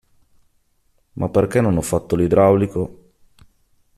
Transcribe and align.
Ma 1.13 1.29
perché 1.29 1.61
non 1.61 1.77
ho 1.77 1.81
fatto 1.83 2.15
l’idraulico? 2.15 3.11